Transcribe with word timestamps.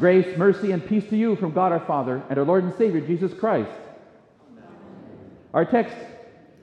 Grace, 0.00 0.34
mercy, 0.38 0.72
and 0.72 0.86
peace 0.86 1.06
to 1.10 1.16
you 1.16 1.36
from 1.36 1.52
God 1.52 1.72
our 1.72 1.84
Father 1.84 2.22
and 2.30 2.38
our 2.38 2.44
Lord 2.46 2.64
and 2.64 2.74
Savior 2.78 3.02
Jesus 3.02 3.34
Christ. 3.34 3.70
Our 5.52 5.66
text 5.66 5.94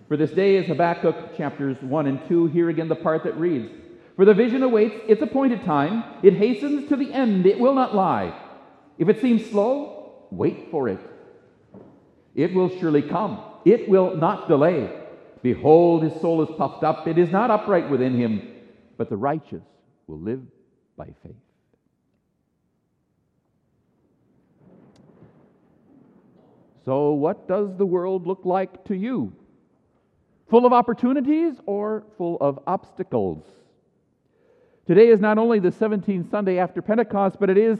for 0.07 0.17
this 0.17 0.31
day 0.31 0.55
is 0.55 0.65
Habakkuk 0.65 1.37
chapters 1.37 1.77
1 1.83 2.07
and 2.07 2.27
2. 2.27 2.47
Here 2.47 2.67
again, 2.67 2.87
the 2.87 2.95
part 2.95 3.23
that 3.25 3.37
reads 3.37 3.69
For 4.15 4.25
the 4.25 4.33
vision 4.33 4.63
awaits 4.63 4.95
its 5.07 5.21
appointed 5.21 5.63
time, 5.65 6.03
it 6.23 6.33
hastens 6.33 6.89
to 6.89 6.95
the 6.95 7.13
end, 7.13 7.45
it 7.45 7.59
will 7.59 7.75
not 7.75 7.93
lie. 7.93 8.35
If 8.97 9.07
it 9.07 9.21
seems 9.21 9.45
slow, 9.45 10.25
wait 10.31 10.71
for 10.71 10.89
it. 10.89 10.99
It 12.33 12.55
will 12.55 12.69
surely 12.79 13.03
come, 13.03 13.39
it 13.65 13.87
will 13.87 14.17
not 14.17 14.47
delay. 14.47 14.89
Behold, 15.43 16.01
his 16.01 16.19
soul 16.21 16.41
is 16.41 16.49
puffed 16.57 16.83
up, 16.83 17.07
it 17.07 17.19
is 17.19 17.29
not 17.29 17.51
upright 17.51 17.87
within 17.91 18.17
him, 18.17 18.41
but 18.97 19.11
the 19.11 19.17
righteous 19.17 19.61
will 20.07 20.19
live 20.19 20.41
by 20.97 21.13
faith. 21.21 21.35
So, 26.87 27.11
what 27.11 27.49
does 27.49 27.75
the 27.75 27.85
world 27.85 28.25
look 28.25 28.45
like 28.45 28.85
to 28.85 28.95
you? 28.95 29.33
Full 30.49 30.65
of 30.65 30.71
opportunities 30.71 31.55
or 31.65 32.05
full 32.17 32.37
of 32.39 32.61
obstacles? 32.65 33.43
Today 34.85 35.09
is 35.09 35.19
not 35.19 35.37
only 35.37 35.59
the 35.59 35.71
17th 35.71 36.31
Sunday 36.31 36.59
after 36.59 36.81
Pentecost, 36.81 37.41
but 37.41 37.49
it 37.49 37.57
is 37.57 37.77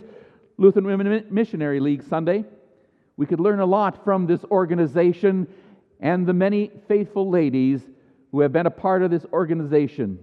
Lutheran 0.58 0.86
Women 0.86 1.26
Missionary 1.30 1.80
League 1.80 2.04
Sunday. 2.04 2.44
We 3.16 3.26
could 3.26 3.40
learn 3.40 3.62
a 3.62 3.66
lot 3.66 4.04
from 4.04 4.28
this 4.28 4.44
organization 4.52 5.48
and 6.02 6.28
the 6.28 6.34
many 6.34 6.70
faithful 6.90 7.30
ladies 7.30 7.80
who 8.34 8.42
have 8.42 8.52
been 8.52 8.66
a 8.66 8.72
part 8.72 9.04
of 9.04 9.10
this 9.10 9.26
organization. 9.32 10.20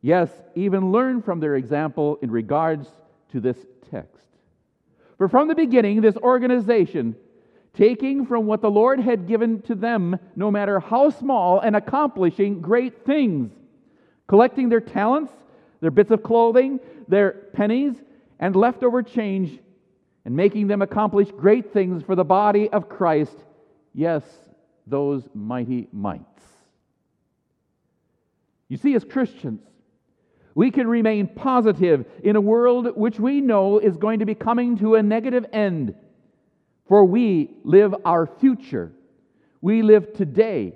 Yes, 0.00 0.30
even 0.54 0.92
learn 0.92 1.20
from 1.20 1.40
their 1.40 1.56
example 1.56 2.18
in 2.22 2.30
regards 2.30 2.88
to 3.32 3.40
this 3.40 3.58
text. 3.90 4.28
For 5.18 5.28
from 5.28 5.46
the 5.46 5.54
beginning, 5.54 6.00
this 6.00 6.16
organization 6.16 7.16
taking 7.74 8.24
from 8.24 8.46
what 8.46 8.62
the 8.62 8.70
Lord 8.70 9.00
had 9.00 9.26
given 9.26 9.60
to 9.62 9.74
them, 9.74 10.18
no 10.36 10.50
matter 10.50 10.80
how 10.80 11.10
small, 11.10 11.60
and 11.60 11.74
accomplishing 11.74 12.60
great 12.60 13.04
things, 13.04 13.52
collecting 14.28 14.68
their 14.68 14.80
talents, 14.80 15.32
their 15.80 15.90
bits 15.90 16.10
of 16.10 16.22
clothing, 16.22 16.80
their 17.08 17.32
pennies, 17.52 17.94
and 18.38 18.56
leftover 18.56 19.02
change, 19.02 19.58
and 20.24 20.34
making 20.34 20.68
them 20.68 20.82
accomplish 20.82 21.30
great 21.32 21.72
things 21.72 22.02
for 22.02 22.14
the 22.14 22.24
body 22.24 22.70
of 22.70 22.88
Christ. 22.88 23.36
Yes, 23.92 24.22
those 24.86 25.28
mighty 25.34 25.88
mites. 25.92 26.24
You 28.68 28.76
see, 28.76 28.94
as 28.94 29.04
Christians, 29.04 29.60
we 30.54 30.70
can 30.70 30.86
remain 30.86 31.26
positive 31.26 32.06
in 32.22 32.36
a 32.36 32.40
world 32.40 32.96
which 32.96 33.18
we 33.18 33.40
know 33.40 33.78
is 33.78 33.96
going 33.96 34.20
to 34.20 34.26
be 34.26 34.34
coming 34.34 34.78
to 34.78 34.94
a 34.94 35.02
negative 35.02 35.44
end 35.52 35.94
for 36.88 37.04
we 37.04 37.50
live 37.64 37.94
our 38.04 38.26
future. 38.26 38.92
We 39.60 39.82
live 39.82 40.12
today 40.12 40.74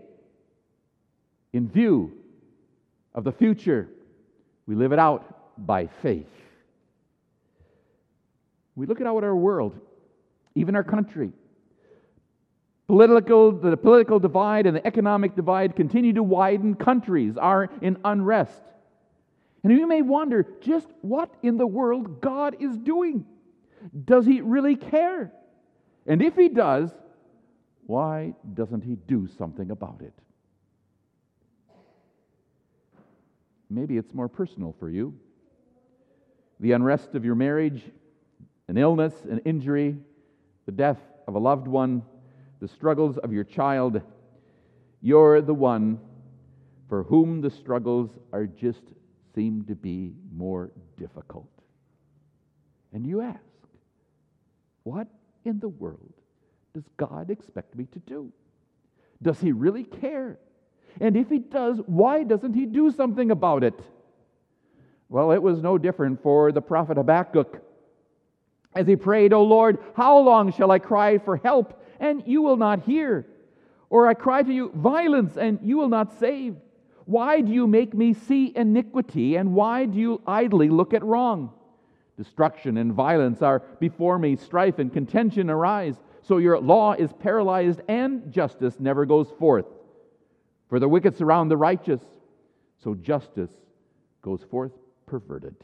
in 1.52 1.68
view 1.68 2.12
of 3.14 3.24
the 3.24 3.32
future. 3.32 3.88
We 4.66 4.74
live 4.74 4.92
it 4.92 4.98
out 4.98 5.66
by 5.66 5.88
faith. 6.02 6.26
We 8.74 8.86
look 8.86 9.00
at 9.00 9.06
our 9.06 9.34
world, 9.34 9.78
even 10.54 10.76
our 10.76 10.84
country. 10.84 11.32
Political, 12.86 13.52
the 13.52 13.76
political 13.76 14.18
divide 14.18 14.66
and 14.66 14.76
the 14.76 14.86
economic 14.86 15.36
divide 15.36 15.76
continue 15.76 16.14
to 16.14 16.22
widen. 16.22 16.74
Countries 16.74 17.36
are 17.36 17.68
in 17.82 17.98
unrest. 18.04 18.62
And 19.62 19.72
you 19.72 19.86
may 19.86 20.00
wonder 20.00 20.46
just 20.60 20.86
what 21.02 21.30
in 21.42 21.58
the 21.58 21.66
world 21.66 22.20
God 22.20 22.56
is 22.60 22.78
doing. 22.78 23.26
Does 24.04 24.24
He 24.24 24.40
really 24.40 24.76
care? 24.76 25.32
And 26.08 26.22
if 26.22 26.34
he 26.34 26.48
does, 26.48 26.90
why 27.86 28.32
doesn't 28.54 28.82
he 28.82 28.96
do 28.96 29.28
something 29.36 29.70
about 29.70 30.00
it? 30.00 30.14
Maybe 33.70 33.98
it's 33.98 34.14
more 34.14 34.28
personal 34.28 34.74
for 34.80 34.88
you. 34.88 35.14
The 36.60 36.72
unrest 36.72 37.14
of 37.14 37.26
your 37.26 37.34
marriage, 37.34 37.82
an 38.68 38.78
illness, 38.78 39.12
an 39.30 39.40
injury, 39.44 39.98
the 40.64 40.72
death 40.72 40.98
of 41.26 41.34
a 41.34 41.38
loved 41.38 41.68
one, 41.68 42.02
the 42.60 42.68
struggles 42.68 43.18
of 43.18 43.30
your 43.30 43.44
child. 43.44 44.00
You're 45.02 45.42
the 45.42 45.54
one 45.54 46.00
for 46.88 47.02
whom 47.02 47.42
the 47.42 47.50
struggles 47.50 48.10
are 48.32 48.46
just 48.46 48.82
seem 49.34 49.64
to 49.64 49.74
be 49.74 50.14
more 50.34 50.70
difficult. 50.96 51.50
And 52.94 53.06
you 53.06 53.20
ask, 53.20 53.38
what 54.84 55.06
in 55.48 55.58
the 55.58 55.68
world 55.68 56.12
does 56.74 56.84
God 56.96 57.30
expect 57.30 57.74
me 57.74 57.86
to 57.92 57.98
do? 57.98 58.32
Does 59.20 59.40
He 59.40 59.50
really 59.50 59.84
care? 59.84 60.38
And 61.00 61.16
if 61.16 61.28
He 61.28 61.38
does, 61.38 61.80
why 61.86 62.22
doesn't 62.22 62.54
He 62.54 62.66
do 62.66 62.92
something 62.92 63.30
about 63.30 63.64
it? 63.64 63.78
Well, 65.08 65.32
it 65.32 65.42
was 65.42 65.62
no 65.62 65.78
different 65.78 66.22
for 66.22 66.52
the 66.52 66.60
prophet 66.60 66.98
Habakkuk. 66.98 67.64
As 68.74 68.86
he 68.86 68.94
prayed, 68.94 69.32
O 69.32 69.42
Lord, 69.42 69.78
how 69.96 70.18
long 70.18 70.52
shall 70.52 70.70
I 70.70 70.78
cry 70.78 71.18
for 71.18 71.38
help, 71.38 71.82
and 71.98 72.22
you 72.26 72.42
will 72.42 72.58
not 72.58 72.82
hear? 72.82 73.26
Or 73.88 74.06
I 74.06 74.14
cry 74.14 74.42
to 74.42 74.52
you, 74.52 74.70
violence, 74.74 75.38
and 75.38 75.58
you 75.62 75.78
will 75.78 75.88
not 75.88 76.18
save? 76.20 76.56
Why 77.06 77.40
do 77.40 77.50
you 77.50 77.66
make 77.66 77.94
me 77.94 78.12
see 78.12 78.52
iniquity, 78.54 79.36
and 79.36 79.54
why 79.54 79.86
do 79.86 79.98
you 79.98 80.20
idly 80.26 80.68
look 80.68 80.92
at 80.92 81.02
wrong? 81.02 81.54
Destruction 82.18 82.78
and 82.78 82.92
violence 82.92 83.42
are 83.42 83.60
before 83.78 84.18
me, 84.18 84.34
strife 84.34 84.80
and 84.80 84.92
contention 84.92 85.48
arise. 85.48 85.94
So 86.22 86.38
your 86.38 86.58
law 86.58 86.94
is 86.94 87.12
paralyzed, 87.12 87.80
and 87.88 88.32
justice 88.32 88.74
never 88.80 89.06
goes 89.06 89.30
forth. 89.38 89.66
For 90.68 90.80
the 90.80 90.88
wicked 90.88 91.16
surround 91.16 91.48
the 91.48 91.56
righteous, 91.56 92.00
so 92.82 92.96
justice 92.96 93.52
goes 94.20 94.42
forth 94.50 94.72
perverted. 95.06 95.54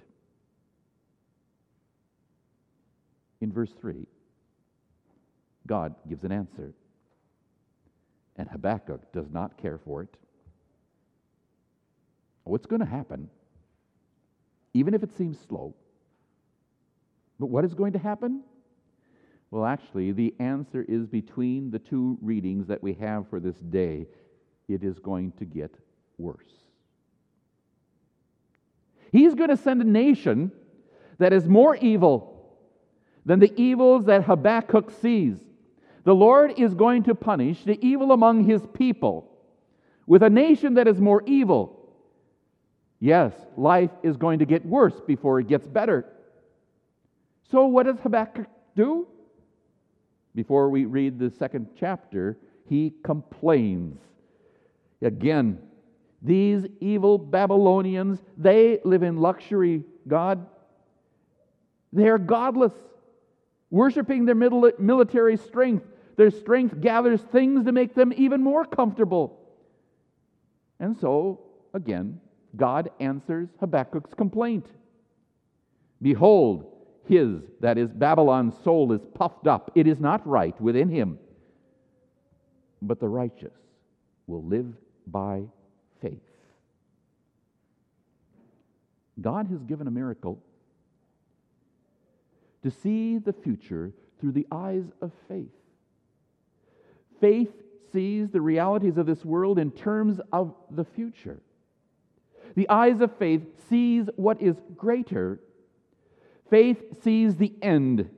In 3.40 3.52
verse 3.52 3.72
3, 3.80 4.06
God 5.66 5.96
gives 6.08 6.22
an 6.22 6.30
answer, 6.30 6.72
and 8.36 8.48
Habakkuk 8.48 9.12
does 9.12 9.28
not 9.28 9.58
care 9.58 9.78
for 9.84 10.02
it. 10.02 10.16
What's 12.44 12.66
going 12.66 12.80
to 12.80 12.86
happen, 12.86 13.28
even 14.72 14.94
if 14.94 15.02
it 15.02 15.16
seems 15.16 15.36
slow, 15.48 15.74
but 17.38 17.46
what 17.46 17.64
is 17.64 17.74
going 17.74 17.92
to 17.92 17.98
happen? 17.98 18.42
Well, 19.50 19.64
actually, 19.64 20.12
the 20.12 20.34
answer 20.38 20.84
is 20.88 21.06
between 21.06 21.70
the 21.70 21.78
two 21.78 22.18
readings 22.20 22.66
that 22.66 22.82
we 22.82 22.94
have 22.94 23.28
for 23.28 23.38
this 23.38 23.56
day. 23.56 24.06
It 24.68 24.82
is 24.82 24.98
going 24.98 25.32
to 25.32 25.44
get 25.44 25.74
worse. 26.18 26.50
He's 29.12 29.34
going 29.34 29.50
to 29.50 29.56
send 29.56 29.80
a 29.80 29.84
nation 29.84 30.50
that 31.18 31.32
is 31.32 31.46
more 31.46 31.76
evil 31.76 32.56
than 33.24 33.38
the 33.38 33.52
evils 33.60 34.06
that 34.06 34.24
Habakkuk 34.24 34.90
sees. 35.00 35.36
The 36.02 36.14
Lord 36.14 36.58
is 36.58 36.74
going 36.74 37.04
to 37.04 37.14
punish 37.14 37.62
the 37.64 37.78
evil 37.84 38.12
among 38.12 38.44
his 38.44 38.62
people 38.74 39.30
with 40.06 40.22
a 40.22 40.30
nation 40.30 40.74
that 40.74 40.88
is 40.88 41.00
more 41.00 41.22
evil. 41.26 41.80
Yes, 43.00 43.32
life 43.56 43.90
is 44.02 44.16
going 44.16 44.40
to 44.40 44.46
get 44.46 44.66
worse 44.66 45.00
before 45.06 45.40
it 45.40 45.48
gets 45.48 45.66
better. 45.66 46.06
So, 47.50 47.66
what 47.66 47.86
does 47.86 47.98
Habakkuk 48.00 48.46
do? 48.74 49.06
Before 50.34 50.68
we 50.70 50.84
read 50.84 51.18
the 51.18 51.30
second 51.30 51.68
chapter, 51.78 52.36
he 52.68 52.92
complains. 53.04 53.98
Again, 55.02 55.58
these 56.22 56.66
evil 56.80 57.18
Babylonians, 57.18 58.18
they 58.36 58.80
live 58.84 59.02
in 59.02 59.18
luxury, 59.18 59.84
God. 60.08 60.46
They 61.92 62.08
are 62.08 62.18
godless, 62.18 62.72
worshiping 63.70 64.24
their 64.24 64.34
military 64.34 65.36
strength. 65.36 65.86
Their 66.16 66.30
strength 66.30 66.80
gathers 66.80 67.20
things 67.20 67.64
to 67.66 67.72
make 67.72 67.94
them 67.94 68.12
even 68.16 68.42
more 68.42 68.64
comfortable. 68.64 69.38
And 70.80 70.96
so, 70.98 71.40
again, 71.74 72.20
God 72.56 72.90
answers 73.00 73.48
Habakkuk's 73.60 74.14
complaint 74.14 74.66
Behold, 76.02 76.73
his, 77.06 77.42
that 77.60 77.78
is, 77.78 77.90
Babylon's 77.90 78.54
soul 78.62 78.92
is 78.92 79.00
puffed 79.14 79.46
up. 79.46 79.70
It 79.74 79.86
is 79.86 80.00
not 80.00 80.26
right 80.26 80.58
within 80.60 80.88
him. 80.88 81.18
But 82.80 83.00
the 83.00 83.08
righteous 83.08 83.54
will 84.26 84.44
live 84.44 84.72
by 85.06 85.44
faith. 86.00 86.20
God 89.20 89.46
has 89.48 89.62
given 89.62 89.86
a 89.86 89.90
miracle 89.90 90.42
to 92.62 92.70
see 92.70 93.18
the 93.18 93.32
future 93.32 93.92
through 94.20 94.32
the 94.32 94.46
eyes 94.50 94.84
of 95.00 95.12
faith. 95.28 95.52
Faith 97.20 97.52
sees 97.92 98.30
the 98.30 98.40
realities 98.40 98.96
of 98.96 99.06
this 99.06 99.24
world 99.24 99.58
in 99.58 99.70
terms 99.70 100.20
of 100.32 100.54
the 100.70 100.84
future. 100.84 101.40
The 102.56 102.68
eyes 102.68 103.00
of 103.00 103.16
faith 103.18 103.42
sees 103.68 104.08
what 104.16 104.40
is 104.40 104.56
greater 104.76 105.40
Faith 106.50 107.02
sees 107.02 107.36
the 107.36 107.52
end 107.62 108.08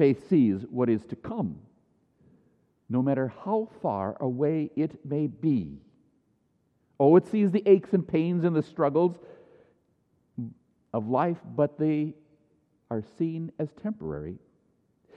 Faith 0.00 0.30
sees 0.30 0.62
what 0.70 0.88
is 0.88 1.04
to 1.04 1.14
come, 1.14 1.58
no 2.88 3.02
matter 3.02 3.30
how 3.44 3.68
far 3.82 4.16
away 4.18 4.70
it 4.74 5.04
may 5.04 5.26
be. 5.26 5.76
Oh, 6.98 7.16
it 7.16 7.26
sees 7.26 7.50
the 7.50 7.62
aches 7.66 7.92
and 7.92 8.08
pains 8.08 8.44
and 8.44 8.56
the 8.56 8.62
struggles 8.62 9.18
of 10.94 11.08
life, 11.10 11.36
but 11.54 11.78
they 11.78 12.14
are 12.90 13.02
seen 13.18 13.52
as 13.58 13.68
temporary. 13.82 14.38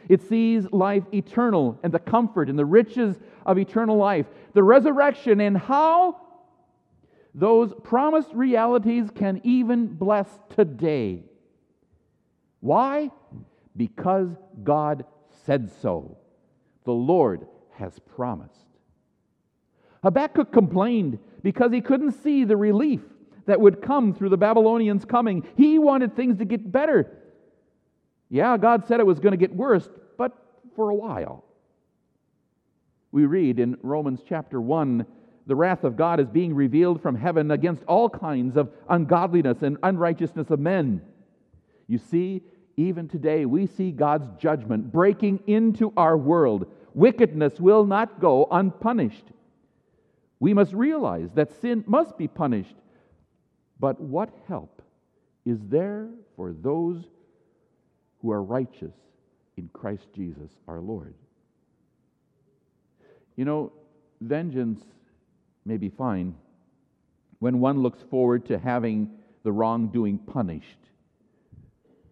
It 0.09 0.21
sees 0.21 0.69
life 0.73 1.05
eternal 1.13 1.79
and 1.81 1.93
the 1.93 1.99
comfort 1.99 2.49
and 2.49 2.59
the 2.59 2.65
riches 2.65 3.17
of 3.45 3.57
eternal 3.57 3.95
life, 3.95 4.25
the 4.51 4.63
resurrection, 4.63 5.39
and 5.39 5.57
how 5.57 6.22
those 7.35 7.73
promised 7.83 8.31
realities 8.33 9.09
can 9.13 9.41
even 9.43 9.87
bless 9.87 10.27
today. 10.55 11.23
Why? 12.59 13.11
Because 13.75 14.29
God 14.63 15.05
said 15.45 15.71
so. 15.81 16.17
The 16.85 16.93
Lord 16.93 17.47
has 17.73 17.97
promised. 17.99 18.53
Habakkuk 20.03 20.51
complained 20.51 21.17
because 21.41 21.71
he 21.71 21.81
couldn't 21.81 22.11
see 22.23 22.43
the 22.43 22.57
relief 22.57 23.01
that 23.45 23.59
would 23.59 23.81
come 23.81 24.13
through 24.13 24.29
the 24.29 24.37
Babylonians 24.37 25.05
coming. 25.05 25.45
He 25.57 25.79
wanted 25.79 26.15
things 26.15 26.37
to 26.37 26.45
get 26.45 26.71
better. 26.71 27.17
Yeah, 28.29 28.57
God 28.57 28.85
said 28.87 28.99
it 28.99 29.05
was 29.05 29.19
going 29.19 29.31
to 29.31 29.37
get 29.37 29.55
worse, 29.55 29.87
but 30.17 30.33
for 30.75 30.89
a 30.89 30.95
while. 30.95 31.43
We 33.11 33.25
read 33.25 33.59
in 33.59 33.77
Romans 33.81 34.21
chapter 34.27 34.59
1 34.59 35.05
the 35.45 35.55
wrath 35.55 35.83
of 35.83 35.97
God 35.97 36.19
is 36.19 36.29
being 36.29 36.55
revealed 36.55 37.01
from 37.01 37.15
heaven 37.15 37.51
against 37.51 37.83
all 37.83 38.09
kinds 38.09 38.55
of 38.55 38.69
ungodliness 38.89 39.61
and 39.61 39.77
unrighteousness 39.83 40.49
of 40.49 40.59
men. 40.59 41.01
You 41.87 41.97
see, 41.97 42.41
even 42.77 43.07
today, 43.07 43.45
we 43.45 43.67
see 43.67 43.91
God's 43.91 44.29
judgment 44.39 44.91
breaking 44.91 45.43
into 45.47 45.93
our 45.97 46.17
world. 46.17 46.71
Wickedness 46.93 47.59
will 47.59 47.85
not 47.85 48.19
go 48.19 48.47
unpunished. 48.49 49.25
We 50.39 50.53
must 50.53 50.73
realize 50.73 51.29
that 51.35 51.61
sin 51.61 51.83
must 51.87 52.17
be 52.17 52.27
punished. 52.27 52.75
But 53.79 53.99
what 53.99 54.29
help 54.47 54.81
is 55.45 55.59
there 55.67 56.09
for 56.35 56.53
those 56.53 57.03
who 58.21 58.31
are 58.31 58.41
righteous 58.41 58.93
in 59.57 59.69
Christ 59.73 60.07
Jesus 60.15 60.51
our 60.67 60.79
Lord? 60.79 61.13
You 63.35 63.45
know, 63.45 63.71
vengeance 64.21 64.81
may 65.65 65.77
be 65.77 65.89
fine 65.89 66.35
when 67.39 67.59
one 67.59 67.81
looks 67.81 68.01
forward 68.01 68.45
to 68.45 68.57
having 68.57 69.11
the 69.43 69.51
wrongdoing 69.51 70.17
punished. 70.17 70.79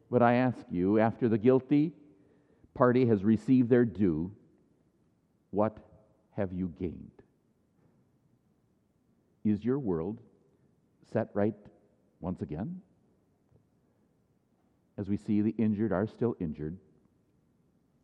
But 0.09 0.21
I 0.21 0.33
ask 0.33 0.59
you, 0.69 0.99
after 0.99 1.29
the 1.29 1.37
guilty 1.37 1.93
party 2.73 3.05
has 3.05 3.23
received 3.23 3.69
their 3.69 3.85
due, 3.85 4.31
what 5.51 5.77
have 6.35 6.51
you 6.51 6.73
gained? 6.77 7.11
Is 9.43 9.63
your 9.63 9.79
world 9.79 10.19
set 11.11 11.29
right 11.33 11.55
once 12.19 12.41
again? 12.41 12.81
As 14.97 15.07
we 15.07 15.17
see, 15.17 15.41
the 15.41 15.55
injured 15.57 15.91
are 15.91 16.05
still 16.07 16.35
injured, 16.39 16.77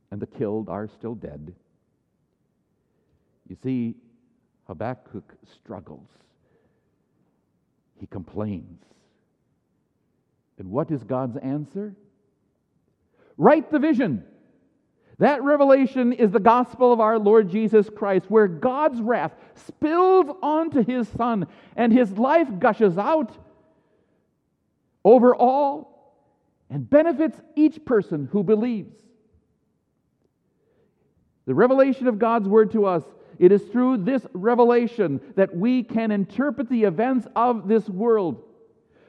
and 0.09 0.21
the 0.21 0.27
killed 0.27 0.69
are 0.69 0.87
still 0.87 1.13
dead. 1.13 1.53
You 3.47 3.55
see, 3.61 3.95
Habakkuk 4.67 5.33
struggles. 5.53 6.07
He 7.99 8.05
complains. 8.05 8.83
And 10.59 10.69
what 10.69 10.91
is 10.91 11.03
God's 11.03 11.37
answer? 11.37 11.95
Write 13.37 13.71
the 13.71 13.79
vision. 13.79 14.23
That 15.19 15.41
revelation 15.41 16.13
is 16.13 16.31
the 16.31 16.39
gospel 16.39 16.93
of 16.93 16.99
our 16.99 17.17
Lord 17.17 17.49
Jesus 17.49 17.89
Christ, 17.89 18.25
where 18.29 18.47
God's 18.47 19.01
wrath 19.01 19.33
spills 19.55 20.27
onto 20.43 20.83
his 20.83 21.07
Son 21.09 21.47
and 21.75 21.91
his 21.91 22.11
life 22.11 22.47
gushes 22.59 22.97
out 22.97 23.35
over 25.03 25.35
all 25.35 26.13
and 26.69 26.87
benefits 26.87 27.39
each 27.55 27.83
person 27.85 28.27
who 28.31 28.43
believes. 28.43 28.93
The 31.45 31.55
revelation 31.55 32.07
of 32.07 32.19
God's 32.19 32.47
word 32.47 32.71
to 32.73 32.85
us 32.85 33.03
it 33.39 33.51
is 33.51 33.61
through 33.63 33.97
this 33.97 34.25
revelation 34.33 35.21
that 35.35 35.55
we 35.55 35.83
can 35.83 36.11
interpret 36.11 36.69
the 36.69 36.83
events 36.83 37.27
of 37.35 37.67
this 37.67 37.87
world. 37.87 38.43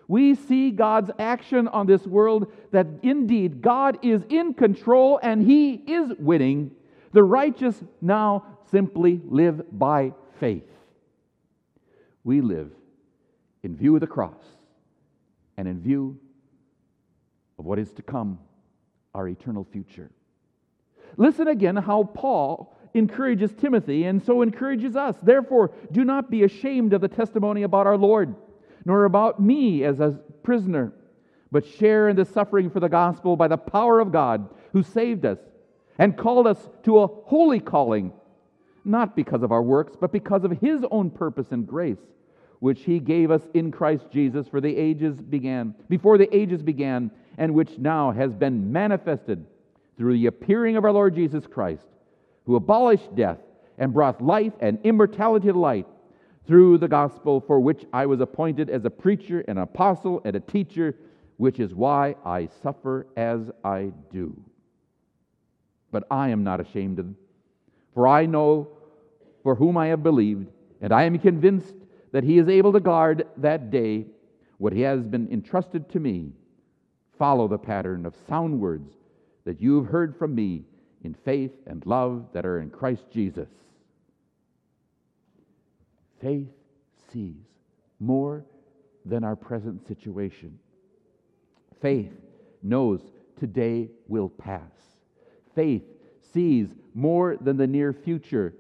We 0.07 0.35
see 0.35 0.71
God's 0.71 1.11
action 1.19 1.69
on 1.69 1.87
this 1.87 2.07
world 2.07 2.51
that 2.73 2.87
indeed 3.03 3.61
God 3.61 3.99
is 4.03 4.23
in 4.29 4.55
control 4.55 5.21
and 5.23 5.43
He 5.43 5.75
is 5.75 6.13
winning. 6.19 6.73
The 7.13 7.23
righteous 7.23 7.83
now 8.01 8.59
simply 8.71 9.21
live 9.25 9.63
by 9.71 10.13
faith. 10.41 10.69
We 12.25 12.41
live 12.41 12.71
in 13.63 13.77
view 13.77 13.95
of 13.95 14.01
the 14.01 14.07
cross 14.07 14.43
and 15.57 15.69
in 15.69 15.81
view 15.81 16.19
of 17.59 17.65
what 17.65 17.79
is 17.79 17.93
to 17.95 18.03
come, 18.03 18.39
our 19.15 19.29
eternal 19.29 19.65
future. 19.65 20.11
Listen 21.17 21.49
again 21.49 21.77
how 21.77 22.05
Paul 22.05 22.78
encourages 22.95 23.53
Timothy 23.53 24.05
and 24.05 24.23
so 24.23 24.43
encourages 24.43 24.97
us. 24.97 25.17
Therefore, 25.23 25.73
do 25.93 26.05
not 26.05 26.31
be 26.31 26.45
ashamed 26.45 26.93
of 26.93 27.01
the 27.01 27.09
testimony 27.09 27.63
about 27.63 27.87
our 27.87 27.97
Lord, 27.97 28.35
nor 28.85 29.05
about 29.05 29.41
me 29.41 29.85
as 29.85 30.01
a 30.01 30.19
prisoner, 30.43 30.93
but 31.51 31.67
share 31.67 32.09
in 32.09 32.17
the 32.17 32.25
suffering 32.25 32.71
for 32.71 32.81
the 32.81 32.89
gospel 32.89 33.37
by 33.37 33.49
the 33.49 33.57
power 33.57 34.01
of 34.01 34.13
God 34.13 34.49
who 34.73 34.83
saved 34.83 35.25
us 35.25 35.39
and 35.99 36.17
called 36.17 36.47
us 36.47 36.69
to 36.85 37.01
a 37.01 37.07
holy 37.07 37.61
calling, 37.61 38.13
not 38.85 39.17
because 39.17 39.43
of 39.43 39.53
our 39.53 39.63
works, 39.63 39.97
but 40.01 40.13
because 40.13 40.45
of 40.45 40.53
his 40.53 40.85
own 40.91 41.11
purpose 41.11 41.49
and 41.51 41.67
grace, 41.67 41.99
which 42.61 42.83
he 42.83 42.99
gave 42.99 43.31
us 43.31 43.43
in 43.55 43.71
Christ 43.71 44.07
Jesus 44.11 44.49
for 44.49 44.61
the 44.61 44.77
ages 44.77 45.21
began, 45.21 45.75
before 45.89 46.19
the 46.19 46.35
ages 46.35 46.63
began, 46.63 47.11
and 47.37 47.55
which 47.55 47.79
now 47.79 48.11
has 48.11 48.33
been 48.33 48.73
manifested 48.73 49.45
through 49.97 50.15
the 50.15 50.27
appearing 50.27 50.77
of 50.77 50.85
our 50.85 50.93
Lord 50.93 51.15
Jesus 51.15 51.47
Christ 51.47 51.87
who 52.49 52.57
abolished 52.57 53.15
death 53.15 53.37
and 53.77 53.93
brought 53.93 54.25
life 54.25 54.55
and 54.61 54.79
immortality 54.83 55.49
to 55.49 55.53
light 55.53 55.87
through 56.47 56.79
the 56.79 56.89
gospel 56.89 57.43
for 57.47 57.61
which 57.61 57.85
I 57.93 58.07
was 58.07 58.23
appointed 58.23 58.71
as 58.71 58.87
a 58.87 58.91
preacher, 58.91 59.41
an 59.43 59.59
apostle, 59.59 60.23
and 60.25 60.35
a 60.35 60.41
teacher, 60.41 60.97
which 61.37 61.61
is 61.61 61.75
why 61.75 62.17
I 62.25 62.49
suffer 62.63 63.07
as 63.19 63.51
I 63.63 63.93
do. 64.11 64.35
But 65.93 66.05
I 66.11 66.31
am 66.31 66.43
not 66.43 66.59
ashamed 66.59 66.99
of 66.99 67.05
them, 67.05 67.17
for 67.93 68.09
I 68.09 68.25
know 68.25 68.69
for 69.43 69.55
whom 69.55 69.77
I 69.77 69.89
have 69.89 70.03
believed, 70.03 70.49
and 70.81 70.91
I 70.91 71.03
am 71.03 71.19
convinced 71.19 71.75
that 72.13 72.25
he 72.25 72.39
is 72.39 72.49
able 72.49 72.73
to 72.73 72.81
guard 72.81 73.27
that 73.37 73.71
day 73.71 74.07
what 74.57 74.73
he 74.73 74.81
has 74.81 75.03
been 75.03 75.31
entrusted 75.31 75.91
to 75.91 76.01
me. 76.01 76.33
Follow 77.19 77.47
the 77.47 77.59
pattern 77.59 78.07
of 78.07 78.17
sound 78.27 78.59
words 78.59 78.95
that 79.45 79.61
you 79.61 79.77
have 79.77 79.93
heard 79.93 80.17
from 80.17 80.35
me 80.35 80.65
in 81.03 81.15
faith 81.15 81.53
and 81.67 81.85
love 81.87 82.27
that 82.33 82.47
are 82.47 82.61
in 82.61 82.71
Christ 82.71 83.05
Jesus. 83.13 83.49
Faith 86.21 86.49
sees 87.13 87.37
more 88.01 88.45
than 89.05 89.25
our 89.25 89.37
present 89.37 89.87
situation. 89.87 90.59
Faith 91.81 92.13
knows 92.63 93.01
today 93.39 93.89
will 94.09 94.29
pass. 94.29 94.73
Faith 95.55 95.85
sees 96.33 96.69
more 96.95 97.37
than 97.37 97.57
the 97.57 97.67
near 97.67 97.93
future, 97.93 98.55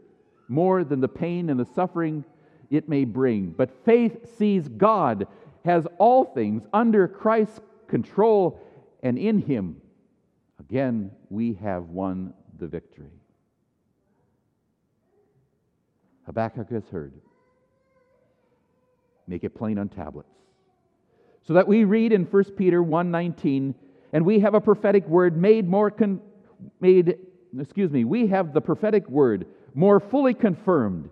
more 0.49 0.85
than 0.85 1.00
the 1.00 1.09
pain 1.09 1.50
and 1.50 1.59
the 1.59 1.66
suffering 1.75 2.25
it 2.71 2.88
may 2.88 3.04
bring. 3.04 3.50
But 3.50 3.85
faith 3.85 4.38
sees 4.38 4.68
God 4.68 5.26
has 5.64 5.87
all 5.99 6.25
things 6.25 6.62
under 6.73 7.09
Christ's 7.09 7.61
control 7.88 8.61
and 9.02 9.18
in 9.18 9.40
Him 9.40 9.80
Again, 10.68 11.11
we 11.31 11.55
have 11.55 11.85
won 11.85 12.35
the 12.59 12.67
victory. 12.67 13.13
Habakkuk 16.27 16.71
has 16.71 16.85
heard. 16.89 17.15
Make 19.27 19.45
it 19.45 19.55
plain 19.55 19.79
on 19.79 19.89
tablets. 19.89 20.35
So 21.43 21.55
that 21.55 21.67
we 21.67 21.85
read 21.85 22.13
in 22.13 22.25
1 22.25 22.57
Peter 22.57 22.83
1:19 22.83 23.75
and 24.13 24.25
we 24.25 24.41
have 24.41 24.55
a 24.55 24.61
prophetic 24.61 25.07
word 25.07 25.37
made 25.37 25.69
more 25.69 25.91
con- 25.91 26.21
made 26.81 27.19
excuse 27.59 27.91
me, 27.91 28.05
we 28.05 28.27
have 28.27 28.53
the 28.53 28.61
prophetic 28.61 29.09
word 29.09 29.47
more 29.75 30.01
fully 30.01 30.35
confirmed. 30.35 31.11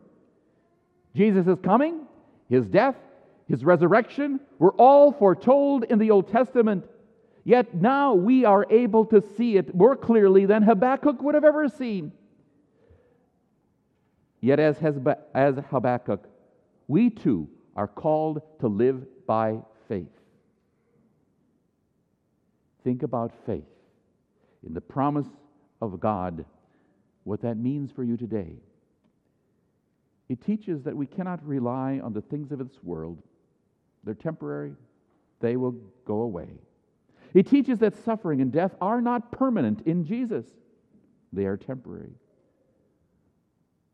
Jesus 1.14 1.46
is 1.46 1.58
coming, 1.62 2.06
his 2.48 2.66
death, 2.66 2.96
his 3.48 3.64
resurrection 3.64 4.40
were 4.58 4.72
all 4.72 5.12
foretold 5.12 5.84
in 5.84 5.98
the 5.98 6.10
Old 6.10 6.30
Testament 6.30 6.84
Yet 7.46 7.76
now 7.76 8.12
we 8.12 8.44
are 8.44 8.66
able 8.70 9.04
to 9.06 9.22
see 9.36 9.56
it 9.56 9.72
more 9.72 9.94
clearly 9.94 10.46
than 10.46 10.64
Habakkuk 10.64 11.22
would 11.22 11.36
have 11.36 11.44
ever 11.44 11.68
seen. 11.68 12.10
Yet, 14.40 14.58
as, 14.58 14.78
Habakkuk, 15.70 16.28
we 16.88 17.08
too 17.08 17.48
are 17.76 17.86
called 17.86 18.42
to 18.58 18.66
live 18.66 19.06
by 19.28 19.60
faith. 19.88 20.10
Think 22.82 23.04
about 23.04 23.30
faith 23.46 23.62
in 24.66 24.74
the 24.74 24.80
promise 24.80 25.28
of 25.80 26.00
God, 26.00 26.44
what 27.22 27.42
that 27.42 27.58
means 27.58 27.92
for 27.92 28.02
you 28.02 28.16
today. 28.16 28.56
It 30.28 30.44
teaches 30.44 30.82
that 30.82 30.96
we 30.96 31.06
cannot 31.06 31.46
rely 31.46 32.00
on 32.02 32.12
the 32.12 32.22
things 32.22 32.50
of 32.50 32.58
this 32.58 32.82
world. 32.82 33.22
They're 34.02 34.14
temporary, 34.14 34.74
they 35.38 35.56
will 35.56 35.76
go 36.04 36.22
away. 36.22 36.48
It 37.34 37.46
teaches 37.46 37.78
that 37.80 37.96
suffering 38.04 38.40
and 38.40 38.52
death 38.52 38.74
are 38.80 39.00
not 39.00 39.32
permanent 39.32 39.82
in 39.86 40.04
Jesus, 40.04 40.46
they 41.32 41.46
are 41.46 41.56
temporary. 41.56 42.14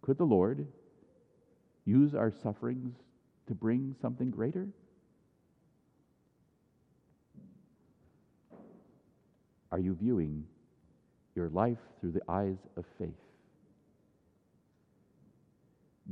Could 0.03 0.19
the 0.19 0.25
Lord 0.25 0.67
use 1.85 2.15
our 2.15 2.31
sufferings 2.31 2.95
to 3.47 3.55
bring 3.55 3.95
something 4.01 4.31
greater? 4.31 4.69
Are 9.71 9.79
you 9.79 9.95
viewing 9.95 10.45
your 11.35 11.49
life 11.49 11.79
through 12.01 12.13
the 12.13 12.23
eyes 12.29 12.59
of 12.77 12.85
faith? 12.99 13.09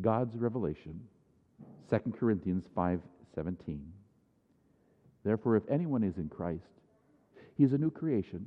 God's 0.01 0.37
revelation, 0.37 1.01
2 1.91 2.13
Corinthians 2.13 2.67
5:17. 2.75 3.93
Therefore 5.25 5.57
if 5.57 5.69
anyone 5.69 6.03
is 6.03 6.17
in 6.17 6.29
Christ, 6.29 6.80
he 7.57 7.65
is 7.65 7.73
a 7.73 7.79
new 7.79 7.91
creation. 7.91 8.47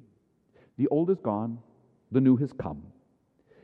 The 0.77 0.87
old 0.87 1.09
is 1.09 1.19
gone, 1.19 1.59
the 2.11 2.21
new 2.21 2.35
has 2.37 2.53
come. 2.53 2.83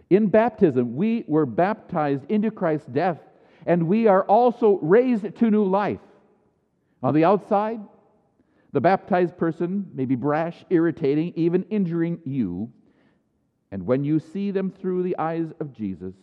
In 0.10 0.28
baptism, 0.28 0.96
we 0.96 1.24
were 1.28 1.46
baptized 1.46 2.26
into 2.30 2.52
Christ's 2.52 2.88
death, 2.88 3.20
and 3.66 3.88
we 3.88 4.08
are 4.08 4.24
also 4.24 4.80
raised 4.82 5.36
to 5.36 5.52
new 5.52 5.66
life. 5.66 6.00
On 7.04 7.14
the 7.14 7.26
outside, 7.26 7.80
the 8.72 8.82
baptized 8.82 9.38
person 9.38 9.90
may 9.94 10.06
be 10.06 10.16
brash, 10.16 10.66
irritating, 10.70 11.34
even 11.36 11.64
injuring 11.70 12.20
you. 12.26 12.72
And 13.72 13.86
when 13.86 14.04
you 14.04 14.20
see 14.20 14.52
them 14.52 14.72
through 14.72 15.04
the 15.04 15.18
eyes 15.18 15.48
of 15.60 15.74
Jesus, 15.74 16.14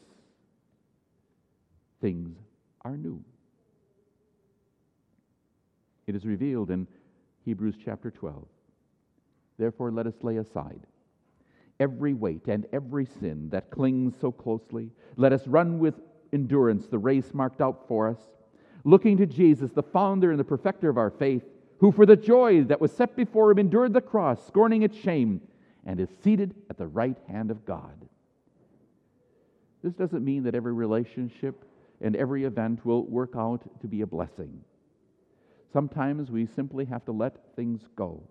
things 2.01 2.37
are 2.85 2.97
new. 2.97 3.23
It 6.07 6.15
is 6.15 6.25
revealed 6.25 6.71
in 6.71 6.87
Hebrews 7.45 7.75
chapter 7.85 8.11
12. 8.11 8.47
Therefore, 9.59 9.91
let 9.91 10.07
us 10.07 10.15
lay 10.23 10.37
aside 10.37 10.81
every 11.81 12.15
weight 12.15 12.49
and 12.49 12.67
every 12.73 13.07
sin 13.07 13.49
that 13.51 13.71
clings 13.71 14.15
so 14.21 14.33
closely. 14.33 14.91
Let 15.17 15.33
us 15.33 15.47
run 15.47 15.79
with 15.79 15.95
endurance 16.33 16.87
the 16.87 16.99
race 16.99 17.33
marked 17.35 17.61
out 17.61 17.87
for 17.89 18.09
us, 18.09 18.19
looking 18.85 19.17
to 19.19 19.27
Jesus, 19.27 19.73
the 19.73 19.83
founder 19.83 20.31
and 20.31 20.41
the 20.41 20.45
perfecter 20.45 20.89
of 20.89 20.99
our 20.99 21.11
faith, 21.11 21.43
who 21.79 21.93
for 21.93 22.07
the 22.07 22.17
joy 22.17 22.65
that 22.65 22.81
was 22.81 22.93
set 22.93 23.17
before 23.17 23.51
him 23.51 23.59
endured 23.59 23.93
the 23.93 24.01
cross, 24.01 24.45
scorning 24.47 24.83
its 24.83 24.97
shame, 24.97 25.41
and 25.85 26.01
is 26.01 26.09
seated 26.23 26.55
at 26.71 26.79
the 26.79 26.87
right 26.87 27.19
hand 27.29 27.51
of 27.51 27.65
God. 27.67 27.95
This 29.83 29.95
doesn't 29.95 30.25
mean 30.25 30.43
that 30.45 30.55
every 30.55 30.73
relationship 30.73 31.65
and 32.01 32.17
every 32.17 32.45
event 32.45 32.85
will 32.85 33.05
work 33.05 33.35
out 33.37 33.63
to 33.81 33.87
be 33.87 34.01
a 34.01 34.07
blessing. 34.07 34.61
Sometimes 35.73 36.31
we 36.31 36.47
simply 36.47 36.87
have 36.87 37.05
to 37.05 37.13
let 37.13 37.55
things 37.55 37.83
go 37.95 38.23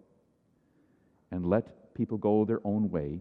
and 1.31 1.45
let 1.45 1.93
people 1.95 2.17
go 2.17 2.45
their 2.45 2.61
own 2.63 2.89
way, 2.89 3.19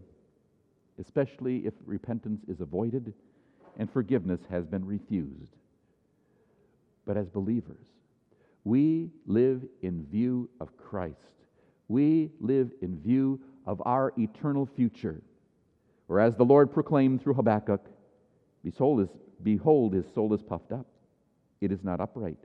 especially 0.99 1.65
if 1.65 1.73
repentance 1.85 2.41
is 2.47 2.61
avoided 2.61 3.13
and 3.77 3.91
forgiveness 3.91 4.41
has 4.49 4.65
been 4.65 4.85
refused. 4.85 5.55
But 7.05 7.17
as 7.17 7.27
believers, 7.29 7.87
we 8.63 9.11
live 9.27 9.61
in 9.81 10.05
view 10.05 10.49
of 10.59 10.75
Christ. 10.77 11.15
We 11.87 12.31
live 12.39 12.71
in 12.81 12.99
view 12.99 13.39
of 13.65 13.81
our 13.85 14.13
eternal 14.17 14.65
future. 14.65 15.21
Or 16.07 16.19
as 16.19 16.35
the 16.35 16.45
Lord 16.45 16.71
proclaimed 16.71 17.21
through 17.21 17.35
Habakkuk, 17.35 17.81
Behold, 18.63 19.93
his, 19.93 20.05
soul 20.13 20.33
is 20.33 20.41
puffed 20.41 20.71
up. 20.71 20.87
It 21.61 21.71
is 21.71 21.83
not 21.83 22.01
upright, 22.01 22.39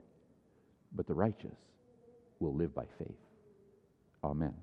but 0.93 1.07
the 1.07 1.13
righteous 1.13 1.57
will 2.39 2.53
live 2.53 2.73
by 2.75 2.85
faith. 2.99 3.17
Amen. 4.23 4.53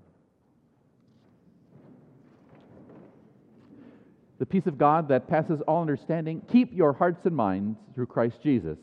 The 4.38 4.46
peace 4.46 4.66
of 4.66 4.78
God 4.78 5.08
that 5.08 5.28
passes 5.28 5.60
all 5.66 5.80
understanding, 5.80 6.42
keep 6.50 6.72
your 6.72 6.92
hearts 6.92 7.20
and 7.24 7.34
minds 7.34 7.78
through 7.94 8.06
Christ 8.06 8.36
Jesus. 8.42 8.78